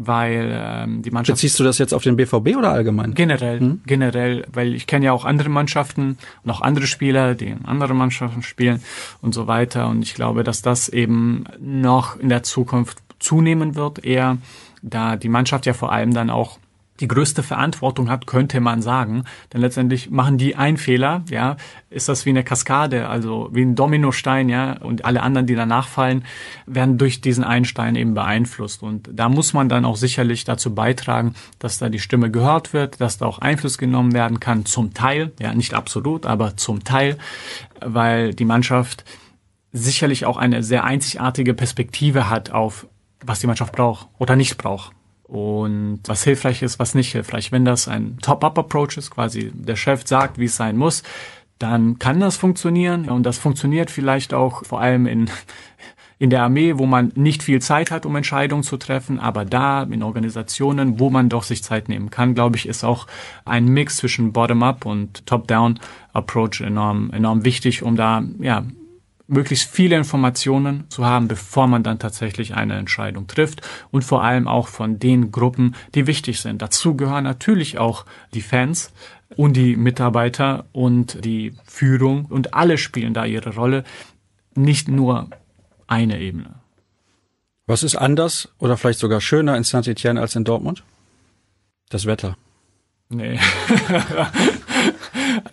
[0.00, 1.38] weil ähm, die Mannschaft.
[1.38, 3.14] Beziehst du das jetzt auf den BVB oder allgemein?
[3.14, 3.80] Generell, hm?
[3.84, 7.96] generell, weil ich kenne ja auch andere Mannschaften und auch andere Spieler, die in anderen
[7.96, 8.80] Mannschaften spielen
[9.20, 9.88] und so weiter.
[9.88, 14.38] Und ich glaube, dass das eben noch in der Zukunft zunehmen wird, eher
[14.82, 16.58] da die Mannschaft ja vor allem dann auch
[17.00, 19.24] die größte Verantwortung hat, könnte man sagen.
[19.52, 21.56] Denn letztendlich machen die einen Fehler, ja,
[21.90, 25.88] ist das wie eine Kaskade, also wie ein Dominostein, ja, und alle anderen, die danach
[25.88, 26.24] fallen,
[26.66, 28.82] werden durch diesen einen Stein eben beeinflusst.
[28.82, 33.00] Und da muss man dann auch sicherlich dazu beitragen, dass da die Stimme gehört wird,
[33.00, 37.16] dass da auch Einfluss genommen werden kann, zum Teil, ja, nicht absolut, aber zum Teil,
[37.80, 39.04] weil die Mannschaft
[39.72, 42.86] sicherlich auch eine sehr einzigartige Perspektive hat auf
[43.24, 44.92] was die Mannschaft braucht oder nicht braucht
[45.28, 47.52] und was hilfreich ist, was nicht hilfreich.
[47.52, 51.02] Wenn das ein Top-Up-Approach ist, quasi der Chef sagt, wie es sein muss,
[51.58, 55.30] dann kann das funktionieren und das funktioniert vielleicht auch vor allem in
[56.20, 59.84] in der Armee, wo man nicht viel Zeit hat, um Entscheidungen zu treffen, aber da
[59.84, 63.06] in Organisationen, wo man doch sich Zeit nehmen kann, glaube ich, ist auch
[63.44, 68.64] ein Mix zwischen Bottom-up und Top-down-Approach enorm enorm wichtig, um da ja
[69.28, 73.60] möglichst viele Informationen zu haben, bevor man dann tatsächlich eine Entscheidung trifft
[73.90, 76.62] und vor allem auch von den Gruppen, die wichtig sind.
[76.62, 78.90] Dazu gehören natürlich auch die Fans
[79.36, 83.84] und die Mitarbeiter und die Führung und alle spielen da ihre Rolle,
[84.54, 85.28] nicht nur
[85.86, 86.54] eine Ebene.
[87.66, 90.84] Was ist anders oder vielleicht sogar schöner in Saint-Etienne als in Dortmund?
[91.90, 92.38] Das Wetter.
[93.10, 93.38] Nee.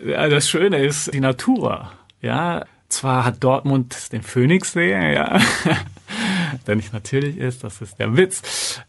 [0.00, 1.92] das Schöne ist die Natur.
[2.22, 5.40] Ja, zwar hat Dortmund den Phoenixsee, ja,
[6.66, 8.80] der nicht natürlich ist, das ist der Witz.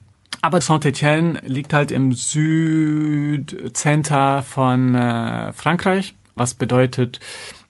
[0.41, 3.63] Aber Saint-Etienne liegt halt im Südcenter
[4.43, 7.19] von äh, Frankreich, was bedeutet,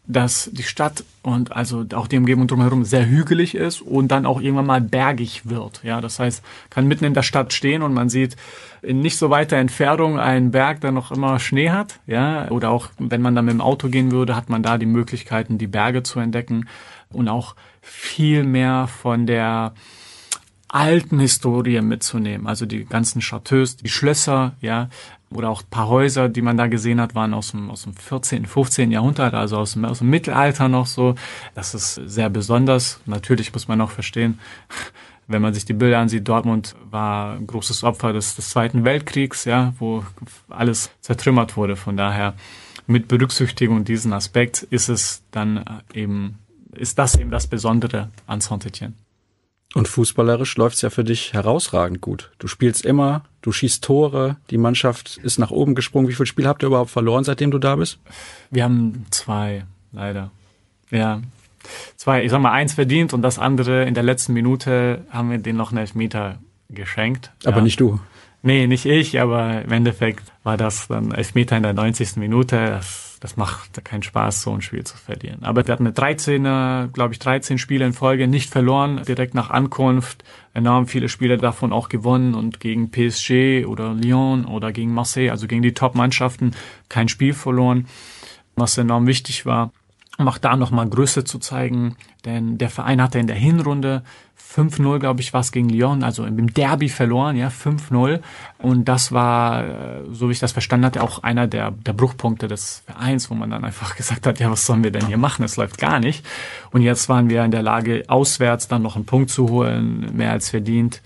[0.07, 4.39] dass die Stadt und also auch die Umgebung drumherum sehr hügelig ist und dann auch
[4.39, 5.81] irgendwann mal bergig wird.
[5.83, 8.37] Ja, das heißt, kann mitten in der Stadt stehen und man sieht
[8.81, 11.99] in nicht so weiter Entfernung einen Berg, der noch immer Schnee hat.
[12.07, 14.85] Ja, oder auch wenn man dann mit dem Auto gehen würde, hat man da die
[14.85, 16.67] Möglichkeiten, die Berge zu entdecken
[17.11, 19.73] und auch viel mehr von der
[20.69, 22.47] alten Historie mitzunehmen.
[22.47, 24.89] Also die ganzen Chateaus, die Schlösser, ja,
[25.29, 28.45] oder auch paar Häuser, die man da gesehen hat, waren aus dem, aus dem 14.,
[28.45, 28.91] 15.
[28.91, 31.15] Jahrhundert, also aus dem, aus dem Mittelalter noch so.
[31.53, 33.01] Das ist sehr besonders.
[33.05, 34.39] Natürlich muss man auch verstehen,
[35.27, 39.43] wenn man sich die Bilder ansieht, Dortmund war ein großes Opfer des, des Zweiten Weltkriegs,
[39.43, 40.05] ja, wo
[40.49, 41.75] alles zertrümmert wurde.
[41.75, 42.35] Von daher,
[42.85, 46.39] mit Berücksichtigung diesen Aspekt ist es dann eben,
[46.73, 48.93] ist das eben das Besondere an Saint-Etienne.
[49.77, 52.31] Und fußballerisch läuft's ja für dich herausragend gut.
[52.39, 56.07] Du spielst immer, du schießt Tore, die Mannschaft ist nach oben gesprungen.
[56.07, 57.99] Wie viel Spiel habt ihr überhaupt verloren, seitdem du da bist?
[58.49, 60.31] Wir haben zwei, leider.
[60.89, 61.21] Ja,
[61.95, 65.37] zwei, ich sag mal, eins verdient und das andere in der letzten Minute haben wir
[65.37, 67.31] den noch einen Elfmeter geschenkt.
[67.45, 67.63] Aber ja.
[67.63, 67.99] nicht du.
[68.41, 72.15] Nee, nicht ich, aber im Endeffekt war das dann Elfmeter in der 90.
[72.15, 72.55] Minute.
[72.65, 75.43] Das das macht keinen Spaß, so ein Spiel zu verlieren.
[75.43, 79.49] Aber wir hatten eine 13er, glaube ich, 13 Spiele in Folge nicht verloren, direkt nach
[79.49, 80.23] Ankunft.
[80.53, 85.47] Enorm viele Spiele davon auch gewonnen und gegen PSG oder Lyon oder gegen Marseille, also
[85.47, 86.51] gegen die Top-Mannschaften,
[86.89, 87.87] kein Spiel verloren,
[88.55, 89.71] was enorm wichtig war
[90.17, 94.03] um auch da nochmal Größe zu zeigen, denn der Verein hatte in der Hinrunde
[94.55, 98.21] 5-0, glaube ich, was gegen Lyon, also im Derby verloren, ja, 5-0.
[98.59, 102.47] Und das war, äh, so wie ich das verstanden hatte, auch einer der, der Bruchpunkte
[102.47, 105.43] des Vereins, wo man dann einfach gesagt hat, ja, was sollen wir denn hier machen?
[105.43, 106.25] Es läuft gar nicht.
[106.71, 110.31] Und jetzt waren wir in der Lage, auswärts dann noch einen Punkt zu holen, mehr
[110.31, 111.01] als verdient.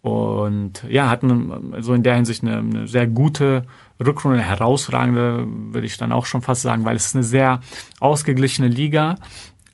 [0.00, 3.64] Und ja, hatten so in der Hinsicht eine, eine sehr gute
[4.04, 7.60] Rückrunde, eine herausragende, würde ich dann auch schon fast sagen, weil es ist eine sehr
[7.98, 9.16] ausgeglichene Liga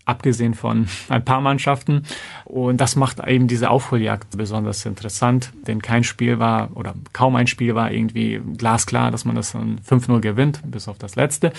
[0.04, 2.04] abgesehen von ein paar Mannschaften.
[2.44, 7.46] Und das macht eben diese Aufholjagd besonders interessant, denn kein Spiel war oder kaum ein
[7.46, 11.52] Spiel war irgendwie glasklar, dass man das dann 5-0 gewinnt, bis auf das letzte.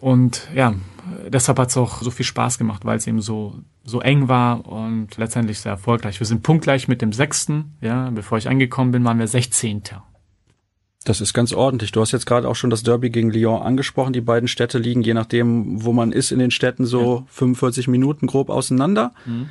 [0.00, 0.74] Und ja,
[1.28, 4.66] deshalb hat es auch so viel Spaß gemacht, weil es eben so, so eng war
[4.66, 6.20] und letztendlich sehr erfolgreich.
[6.20, 7.76] Wir sind punktgleich mit dem Sechsten.
[7.80, 10.04] Ja, bevor ich angekommen bin, waren wir Sechzehnter.
[11.08, 11.90] Das ist ganz ordentlich.
[11.90, 14.12] Du hast jetzt gerade auch schon das Derby gegen Lyon angesprochen.
[14.12, 17.24] Die beiden Städte liegen, je nachdem, wo man ist in den Städten, so ja.
[17.30, 19.12] 45 Minuten grob auseinander.
[19.24, 19.48] Mhm.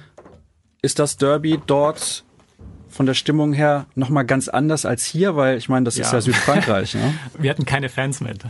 [0.84, 2.26] Ist das Derby dort
[2.90, 6.06] von der Stimmung her nochmal ganz anders als hier, weil ich meine, das ja.
[6.06, 6.94] ist ja Südfrankreich.
[6.94, 7.16] Ne?
[7.40, 8.44] Wir hatten keine Fans mit.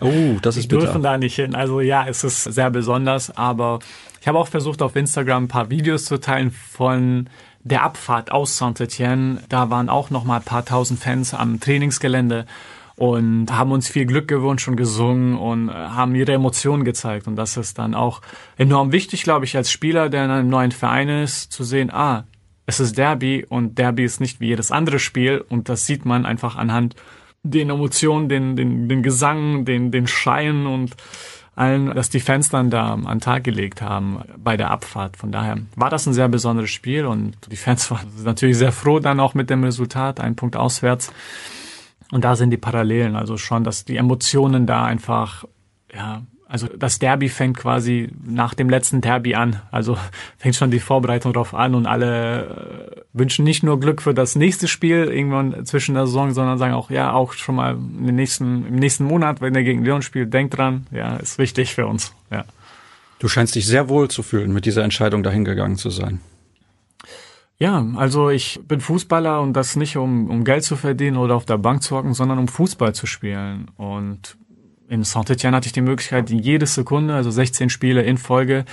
[0.00, 1.54] Oh, das ist Wir dürfen da nicht hin.
[1.54, 3.80] Also ja, es ist sehr besonders, aber
[4.22, 7.28] ich habe auch versucht, auf Instagram ein paar Videos zu teilen von
[7.64, 9.42] der Abfahrt aus Saint-Etienne.
[9.48, 12.46] Da waren auch nochmal ein paar tausend Fans am Trainingsgelände
[12.96, 17.26] und haben uns viel Glück gewünscht und gesungen und haben ihre Emotionen gezeigt.
[17.26, 18.20] Und das ist dann auch
[18.56, 22.24] enorm wichtig, glaube ich, als Spieler, der in einem neuen Verein ist, zu sehen, ah,
[22.66, 26.24] es ist Derby und Derby ist nicht wie jedes andere Spiel und das sieht man
[26.24, 26.94] einfach anhand
[27.42, 30.96] den Emotionen, den, den, den Gesang, den, den Scheien und
[31.56, 35.16] allen, dass die Fans dann da an Tag gelegt haben bei der Abfahrt.
[35.16, 38.98] Von daher war das ein sehr besonderes Spiel und die Fans waren natürlich sehr froh
[38.98, 41.12] dann auch mit dem Resultat, ein Punkt auswärts.
[42.10, 45.44] Und da sind die Parallelen, also schon, dass die Emotionen da einfach
[45.92, 46.22] ja,
[46.54, 49.60] also das Derby fängt quasi nach dem letzten Derby an.
[49.72, 49.98] Also
[50.38, 54.36] fängt schon die Vorbereitung drauf an und alle äh, wünschen nicht nur Glück für das
[54.36, 58.68] nächste Spiel irgendwann zwischen der Saison, sondern sagen auch, ja, auch schon mal den nächsten,
[58.68, 62.14] im nächsten Monat, wenn er gegen Leon spielt, denkt dran, ja, ist wichtig für uns,
[62.30, 62.44] ja.
[63.18, 66.20] Du scheinst dich sehr wohl zu fühlen, mit dieser Entscheidung dahingegangen zu sein.
[67.58, 71.46] Ja, also ich bin Fußballer und das nicht um, um Geld zu verdienen oder auf
[71.46, 73.72] der Bank zu hocken, sondern um Fußball zu spielen.
[73.76, 74.36] Und
[74.94, 78.64] in Saint-Etienne hatte ich die Möglichkeit, jede Sekunde, also 16 Spiele in Folge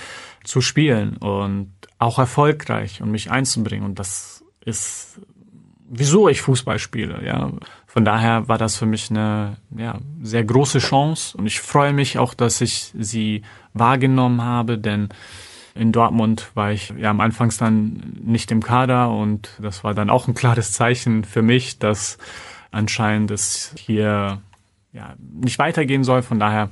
[0.44, 3.84] zu spielen und auch erfolgreich und mich einzubringen.
[3.84, 5.20] Und das ist,
[5.88, 7.50] wieso ich Fußball spiele, ja.
[7.86, 12.18] Von daher war das für mich eine ja, sehr große Chance und ich freue mich
[12.18, 13.42] auch, dass ich sie
[13.74, 15.10] wahrgenommen habe, denn
[15.74, 20.08] in Dortmund war ich ja am Anfangs dann nicht im Kader und das war dann
[20.08, 22.16] auch ein klares Zeichen für mich, dass
[22.70, 24.40] anscheinend es hier
[24.92, 26.22] ja, nicht weitergehen soll.
[26.22, 26.70] Von daher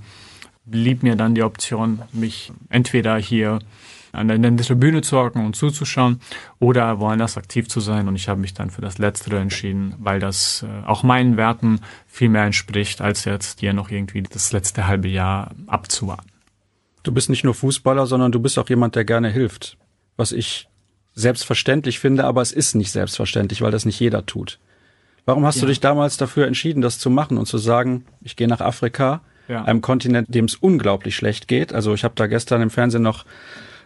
[0.64, 3.60] blieb mir dann die Option, mich entweder hier
[4.12, 6.20] an der Tribüne zu hocken und zuzuschauen
[6.58, 8.08] oder woanders aktiv zu sein.
[8.08, 11.80] Und ich habe mich dann für das Letztere entschieden, weil das äh, auch meinen Werten
[12.06, 16.30] viel mehr entspricht, als jetzt hier noch irgendwie das letzte halbe Jahr abzuwarten.
[17.02, 19.78] Du bist nicht nur Fußballer, sondern du bist auch jemand, der gerne hilft.
[20.16, 20.68] Was ich
[21.14, 24.58] selbstverständlich finde, aber es ist nicht selbstverständlich, weil das nicht jeder tut.
[25.30, 25.60] Warum hast ja.
[25.60, 29.20] du dich damals dafür entschieden, das zu machen und zu sagen, ich gehe nach Afrika,
[29.46, 29.62] ja.
[29.62, 31.72] einem Kontinent, dem es unglaublich schlecht geht?
[31.72, 33.24] Also ich habe da gestern im Fernsehen noch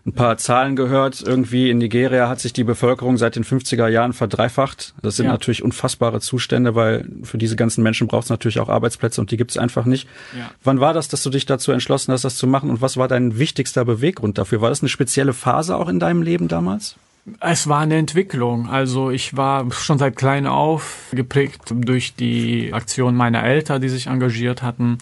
[0.07, 1.21] ein paar Zahlen gehört.
[1.21, 4.95] Irgendwie in Nigeria hat sich die Bevölkerung seit den 50er Jahren verdreifacht.
[5.03, 5.33] Das sind ja.
[5.33, 9.37] natürlich unfassbare Zustände, weil für diese ganzen Menschen braucht es natürlich auch Arbeitsplätze und die
[9.37, 10.09] gibt es einfach nicht.
[10.39, 10.51] Ja.
[10.63, 13.09] Wann war das, dass du dich dazu entschlossen hast, das zu machen und was war
[13.09, 14.63] dein wichtigster Beweggrund dafür?
[14.63, 16.97] War das eine spezielle Phase auch in deinem Leben damals?
[17.41, 18.69] Es war eine Entwicklung.
[18.69, 24.09] Also ich war schon seit klein auf geprägt durch die Aktion meiner Eltern, die sich
[24.09, 24.99] engagiert hatten,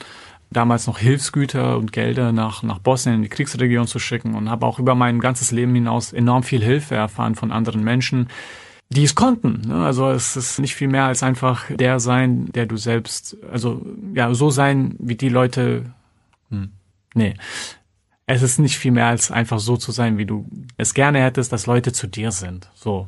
[0.50, 4.66] damals noch Hilfsgüter und Gelder nach, nach Bosnien in die Kriegsregion zu schicken und habe
[4.66, 8.28] auch über mein ganzes Leben hinaus enorm viel Hilfe erfahren von anderen Menschen,
[8.88, 9.62] die es konnten.
[9.66, 9.84] Ne?
[9.84, 14.32] Also es ist nicht viel mehr als einfach der sein, der du selbst, also ja,
[14.34, 15.86] so sein wie die Leute.
[16.50, 16.70] Hm.
[17.14, 17.34] Nee,
[18.32, 20.46] es ist nicht viel mehr als einfach so zu sein, wie du
[20.78, 22.70] es gerne hättest, dass Leute zu dir sind.
[22.74, 23.06] So.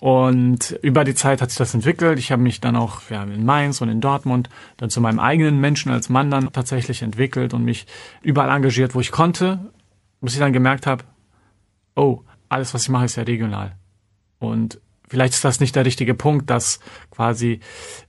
[0.00, 2.18] Und über die Zeit hat sich das entwickelt.
[2.18, 5.62] Ich habe mich dann auch ja, in Mainz und in Dortmund dann zu meinem eigenen
[5.62, 7.86] Menschen als Mann dann tatsächlich entwickelt und mich
[8.20, 9.60] überall engagiert, wo ich konnte,
[10.20, 11.04] bis ich dann gemerkt habe,
[11.96, 13.76] oh, alles, was ich mache, ist ja regional.
[14.40, 17.60] Und vielleicht ist das nicht der richtige Punkt, dass quasi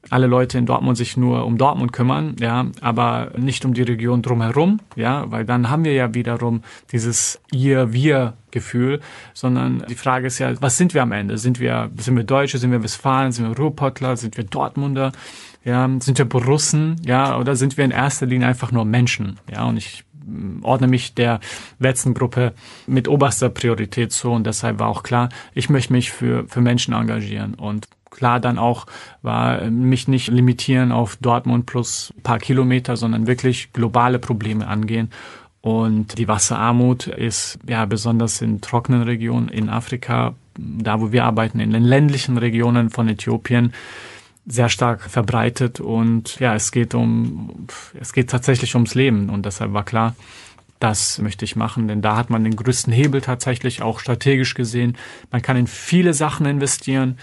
[0.10, 4.22] alle Leute in Dortmund sich nur um Dortmund kümmern, ja, aber nicht um die Region
[4.22, 9.02] drumherum, ja, weil dann haben wir ja wiederum dieses ihr-wir-Gefühl,
[9.34, 11.38] sondern die Frage ist ja, was sind wir am Ende?
[11.38, 15.12] Sind wir, sind wir Deutsche, sind wir Westfalen, sind wir Ruhrpottler, sind wir Dortmunder?
[15.64, 19.40] Ja, sind wir Borussen, ja, oder sind wir in erster Linie einfach nur Menschen?
[19.52, 20.06] Ja, und ich
[20.62, 21.40] ordne mich der
[21.80, 22.54] letzten Gruppe
[22.88, 26.94] mit oberster Priorität zu und deshalb war auch klar, ich möchte mich für, für Menschen
[26.94, 28.86] engagieren und klar dann auch
[29.22, 35.12] war mich nicht limitieren auf Dortmund plus paar Kilometer, sondern wirklich globale Probleme angehen.
[35.62, 41.60] Und die Wasserarmut ist ja besonders in trockenen Regionen in Afrika, da wo wir arbeiten,
[41.60, 43.74] in den ländlichen Regionen von Äthiopien,
[44.46, 47.68] sehr stark verbreitet und ja, es geht um,
[48.00, 50.16] es geht tatsächlich ums Leben und deshalb war klar,
[50.80, 54.98] das möchte ich machen, denn da hat man den größten Hebel tatsächlich auch strategisch gesehen.
[55.32, 57.18] Man kann in viele Sachen investieren.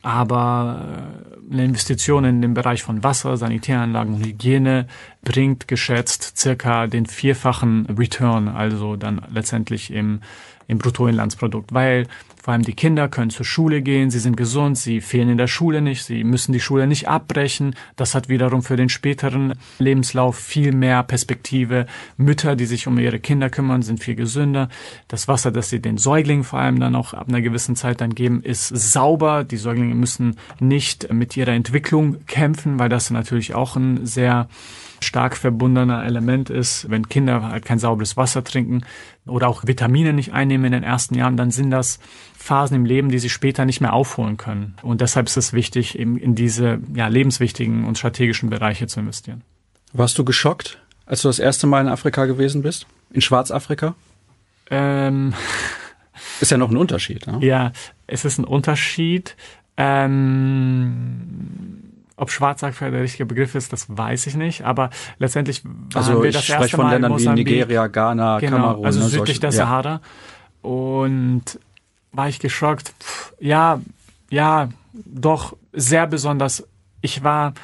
[0.00, 1.18] Aber
[1.50, 4.86] äh, eine Investition in den Bereich von Wasser, Sanitäranlagen und Hygiene
[5.22, 10.20] bringt geschätzt circa den vierfachen Return, also dann letztendlich im,
[10.68, 12.06] im Bruttoinlandsprodukt, weil
[12.48, 15.48] vor allem die Kinder können zur Schule gehen, sie sind gesund, sie fehlen in der
[15.48, 17.74] Schule nicht, sie müssen die Schule nicht abbrechen.
[17.96, 21.84] Das hat wiederum für den späteren Lebenslauf viel mehr Perspektive.
[22.16, 24.70] Mütter, die sich um ihre Kinder kümmern, sind viel gesünder.
[25.08, 28.14] Das Wasser, das sie den Säuglingen vor allem dann auch ab einer gewissen Zeit dann
[28.14, 29.44] geben, ist sauber.
[29.44, 34.48] Die Säuglinge müssen nicht mit ihrer Entwicklung kämpfen, weil das natürlich auch ein sehr
[35.00, 36.90] stark verbundener Element ist.
[36.90, 38.84] Wenn Kinder halt kein sauberes Wasser trinken
[39.26, 41.98] oder auch Vitamine nicht einnehmen in den ersten Jahren, dann sind das
[42.48, 44.74] Phasen im Leben, die sie später nicht mehr aufholen können.
[44.80, 49.42] Und deshalb ist es wichtig, eben in diese ja, lebenswichtigen und strategischen Bereiche zu investieren.
[49.92, 52.86] Warst du geschockt, als du das erste Mal in Afrika gewesen bist?
[53.12, 53.94] In Schwarzafrika?
[54.70, 55.34] Ähm,
[56.40, 57.26] ist ja noch ein Unterschied.
[57.26, 57.44] Ne?
[57.44, 57.72] Ja,
[58.06, 59.36] es ist ein Unterschied.
[59.76, 61.18] Ähm,
[62.16, 64.62] ob Schwarzafrika der richtige Begriff ist, das weiß ich nicht.
[64.62, 67.88] Aber letztendlich waren also wir das ich erste von Mal Ländern in Mosambik, wie Nigeria,
[67.88, 68.86] Ghana, genau, Kamerun.
[68.86, 69.56] also ne, südlich solche, der ja.
[69.56, 70.00] Sahara.
[70.62, 71.58] Und
[72.12, 72.94] war ich geschockt.
[73.00, 73.80] Pff, ja,
[74.30, 76.66] ja, doch sehr besonders.
[77.00, 77.54] Ich war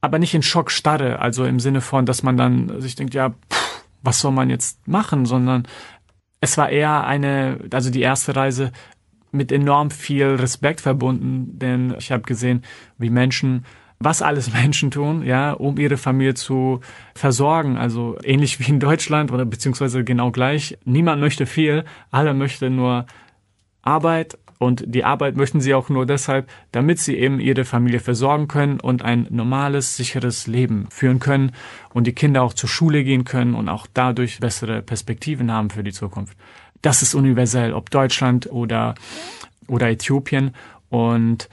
[0.00, 3.84] aber nicht in Schockstarre, also im Sinne von, dass man dann sich denkt, ja, pff,
[4.02, 5.66] was soll man jetzt machen, sondern
[6.40, 8.72] es war eher eine, also die erste Reise
[9.30, 12.64] mit enorm viel Respekt verbunden, denn ich habe gesehen,
[12.98, 13.64] wie Menschen
[14.02, 16.80] was alles Menschen tun, ja, um ihre Familie zu
[17.14, 17.76] versorgen.
[17.76, 20.78] Also ähnlich wie in Deutschland oder beziehungsweise genau gleich.
[20.84, 23.06] Niemand möchte viel, alle möchten nur
[23.82, 28.46] Arbeit und die Arbeit möchten sie auch nur deshalb, damit sie eben ihre Familie versorgen
[28.46, 31.52] können und ein normales, sicheres Leben führen können
[31.94, 35.82] und die Kinder auch zur Schule gehen können und auch dadurch bessere Perspektiven haben für
[35.82, 36.36] die Zukunft.
[36.82, 38.94] Das ist universell, ob Deutschland oder,
[39.66, 40.54] oder Äthiopien
[40.90, 41.48] und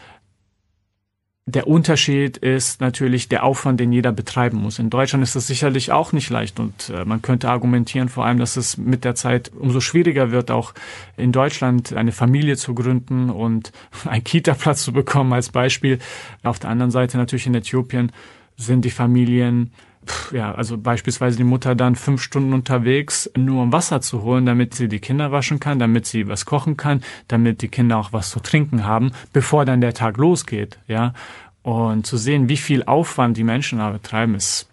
[1.49, 4.79] der Unterschied ist natürlich der Aufwand, den jeder betreiben muss.
[4.79, 8.37] In Deutschland ist das sicherlich auch nicht leicht und äh, man könnte argumentieren vor allem,
[8.37, 10.73] dass es mit der Zeit umso schwieriger wird, auch
[11.15, 13.71] in Deutschland eine Familie zu gründen und
[14.05, 15.99] einen Kita-Platz zu bekommen als Beispiel.
[16.43, 18.11] Auf der anderen Seite natürlich in Äthiopien
[18.57, 19.71] sind die Familien
[20.31, 24.73] ja, also beispielsweise die Mutter dann fünf Stunden unterwegs, nur um Wasser zu holen, damit
[24.73, 28.29] sie die Kinder waschen kann, damit sie was kochen kann, damit die Kinder auch was
[28.29, 31.13] zu trinken haben, bevor dann der Tag losgeht, ja.
[31.63, 34.69] Und zu sehen, wie viel Aufwand die Menschen da betreiben, ist,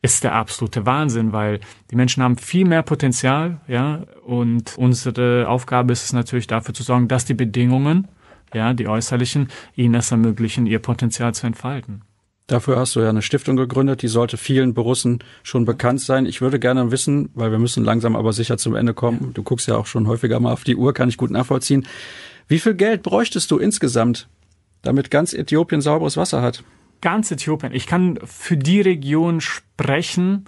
[0.00, 4.04] ist der absolute Wahnsinn, weil die Menschen haben viel mehr Potenzial, ja.
[4.24, 8.08] Und unsere Aufgabe ist es natürlich dafür zu sorgen, dass die Bedingungen,
[8.52, 12.02] ja, die äußerlichen, ihnen es ermöglichen, ihr Potenzial zu entfalten.
[12.46, 16.26] Dafür hast du ja eine Stiftung gegründet, die sollte vielen Borussen schon bekannt sein.
[16.26, 19.32] Ich würde gerne wissen, weil wir müssen langsam aber sicher zum Ende kommen.
[19.32, 21.86] Du guckst ja auch schon häufiger mal auf die Uhr, kann ich gut nachvollziehen.
[22.46, 24.28] Wie viel Geld bräuchtest du insgesamt,
[24.82, 26.62] damit ganz Äthiopien sauberes Wasser hat?
[27.00, 27.72] Ganz Äthiopien.
[27.72, 30.44] Ich kann für die Region sprechen,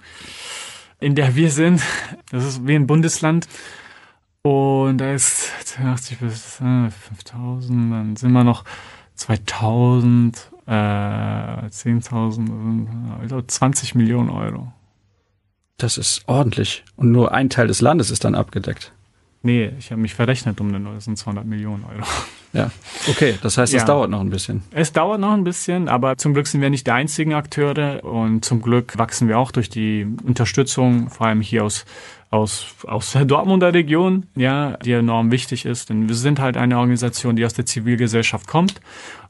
[0.99, 1.81] in der wir sind.
[2.29, 3.47] Das ist wie ein Bundesland.
[4.43, 5.51] Und da ist
[5.83, 8.65] 80 bis 5000, dann sind wir noch
[9.15, 12.87] 2000 äh, 10.000,
[13.21, 14.71] also 20 Millionen Euro.
[15.77, 16.83] Das ist ordentlich.
[16.95, 18.91] Und nur ein Teil des Landes ist dann abgedeckt.
[19.43, 22.03] Nee, ich habe mich verrechnet um den das sind 200 Millionen Euro.
[22.53, 22.71] Ja,
[23.07, 23.37] okay.
[23.41, 23.85] Das heißt, es ja.
[23.85, 24.63] dauert noch ein bisschen.
[24.71, 28.45] Es dauert noch ein bisschen, aber zum Glück sind wir nicht die einzigen Akteure und
[28.45, 31.85] zum Glück wachsen wir auch durch die Unterstützung, vor allem hier aus
[32.29, 35.89] aus, aus der Dortmunder Region, ja, die enorm wichtig ist.
[35.89, 38.81] Denn wir sind halt eine Organisation, die aus der Zivilgesellschaft kommt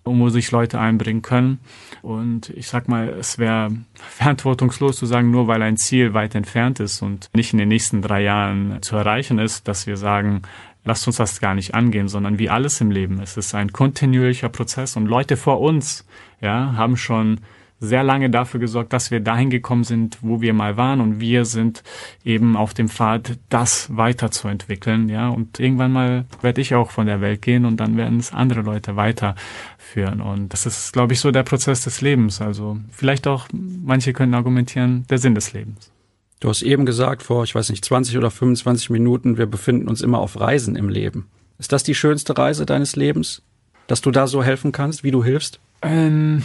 [0.04, 1.60] und wo sich Leute einbringen können.
[2.02, 6.80] Und ich sag mal, es wäre verantwortungslos zu sagen, nur weil ein Ziel weit entfernt
[6.80, 10.42] ist und nicht in den nächsten drei Jahren zu erreichen ist, dass wir sagen,
[10.84, 13.20] lasst uns das gar nicht angehen, sondern wie alles im Leben.
[13.22, 16.08] Es ist ein kontinuierlicher Prozess und Leute vor uns,
[16.42, 17.42] ja, haben schon
[17.80, 21.46] sehr lange dafür gesorgt, dass wir dahin gekommen sind, wo wir mal waren und wir
[21.46, 21.84] sind
[22.24, 27.22] eben auf dem Pfad, das weiterzuentwickeln, ja, und irgendwann mal werde ich auch von der
[27.22, 31.32] Welt gehen und dann werden es andere Leute weiterführen und das ist, glaube ich, so
[31.32, 35.92] der Prozess des Lebens, also vielleicht auch, manche können argumentieren, der Sinn des Lebens.
[36.40, 40.02] Du hast eben gesagt, vor, ich weiß nicht, 20 oder 25 Minuten, wir befinden uns
[40.02, 41.28] immer auf Reisen im Leben.
[41.58, 43.42] Ist das die schönste Reise deines Lebens?
[43.88, 45.60] Dass du da so helfen kannst, wie du hilfst?
[45.82, 46.44] Ähm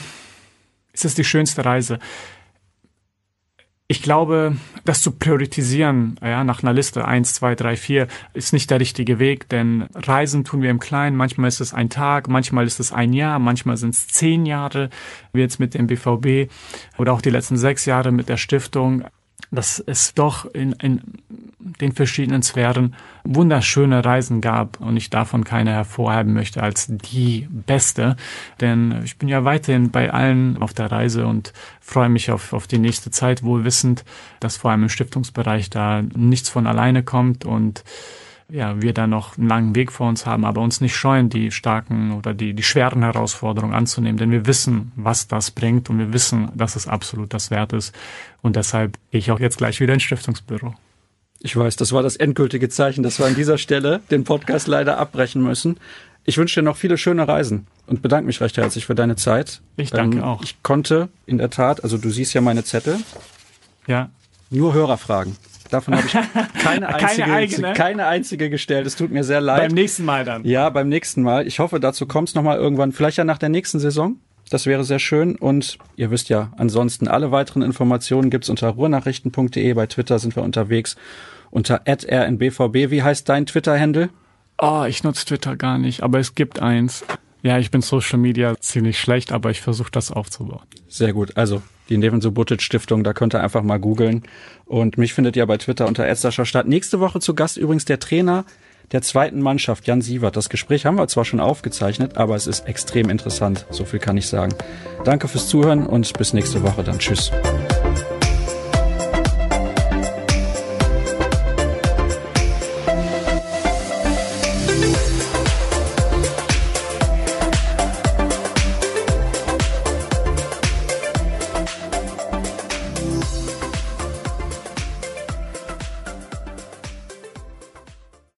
[0.92, 1.98] ist es die schönste Reise.
[3.88, 8.70] Ich glaube, das zu priorisieren, ja, nach einer Liste eins, zwei, drei, vier, ist nicht
[8.70, 11.14] der richtige Weg, denn Reisen tun wir im Kleinen.
[11.14, 14.88] Manchmal ist es ein Tag, manchmal ist es ein Jahr, manchmal sind es zehn Jahre,
[15.34, 16.50] wie jetzt mit dem BVB
[16.96, 19.04] oder auch die letzten sechs Jahre mit der Stiftung.
[19.52, 21.02] Dass es doch in, in
[21.58, 28.16] den verschiedenen Sphären wunderschöne Reisen gab und ich davon keine hervorheben möchte als die beste.
[28.60, 32.66] Denn ich bin ja weiterhin bei allen auf der Reise und freue mich auf, auf
[32.66, 34.04] die nächste Zeit, wohl wissend,
[34.40, 37.84] dass vor allem im Stiftungsbereich da nichts von alleine kommt und
[38.50, 41.50] ja, wir da noch einen langen Weg vor uns haben, aber uns nicht scheuen, die
[41.50, 46.12] starken oder die, die schweren Herausforderungen anzunehmen, denn wir wissen, was das bringt und wir
[46.12, 47.94] wissen, dass es absolut das wert ist.
[48.42, 50.74] Und deshalb gehe ich auch jetzt gleich wieder ins Stiftungsbüro.
[51.40, 54.98] Ich weiß, das war das endgültige Zeichen, dass wir an dieser Stelle den Podcast leider
[54.98, 55.78] abbrechen müssen.
[56.24, 59.60] Ich wünsche dir noch viele schöne Reisen und bedanke mich recht herzlich für deine Zeit.
[59.76, 60.44] Ich danke ähm, auch.
[60.44, 62.98] Ich konnte in der Tat, also du siehst ja meine Zettel.
[63.88, 64.10] Ja.
[64.50, 65.36] Nur Hörerfragen.
[65.72, 66.12] Davon habe ich
[66.62, 67.72] keine einzige, keine, eigene.
[67.72, 68.86] keine einzige gestellt.
[68.86, 69.60] Es tut mir sehr leid.
[69.60, 70.44] Beim nächsten Mal dann.
[70.44, 71.46] Ja, beim nächsten Mal.
[71.46, 72.92] Ich hoffe, dazu kommst noch mal irgendwann.
[72.92, 74.16] Vielleicht ja nach der nächsten Saison.
[74.50, 75.36] Das wäre sehr schön.
[75.36, 79.72] Und ihr wisst ja, ansonsten alle weiteren Informationen gibt's unter ruhrnachrichten.de.
[79.72, 80.96] Bei Twitter sind wir unterwegs
[81.50, 82.90] unter rnbvb.
[82.90, 84.10] Wie heißt dein Twitter-Handle?
[84.58, 87.02] Oh, ich nutze Twitter gar nicht, aber es gibt eins.
[87.42, 90.66] Ja, ich bin Social Media ziemlich schlecht, aber ich versuche das aufzubauen.
[90.86, 91.36] Sehr gut.
[91.36, 91.62] Also
[91.92, 94.22] die Neven Subotic Stiftung, da könnt ihr einfach mal googeln.
[94.64, 96.12] Und mich findet ihr bei Twitter unter
[96.44, 96.66] Stadt.
[96.66, 98.44] Nächste Woche zu Gast übrigens der Trainer
[98.92, 100.36] der zweiten Mannschaft, Jan Sievert.
[100.36, 103.66] Das Gespräch haben wir zwar schon aufgezeichnet, aber es ist extrem interessant.
[103.70, 104.54] So viel kann ich sagen.
[105.04, 106.98] Danke fürs Zuhören und bis nächste Woche dann.
[106.98, 107.30] Tschüss.